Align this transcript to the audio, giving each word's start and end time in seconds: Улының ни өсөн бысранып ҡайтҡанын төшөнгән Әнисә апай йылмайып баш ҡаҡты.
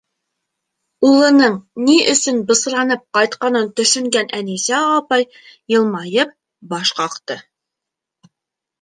Улының 1.09 1.57
ни 1.89 1.97
өсөн 2.13 2.39
бысранып 2.53 3.05
ҡайтҡанын 3.19 3.71
төшөнгән 3.83 4.35
Әнисә 4.41 4.83
апай 4.99 5.29
йылмайып 5.39 6.37
баш 6.77 6.99
ҡаҡты. 7.03 7.43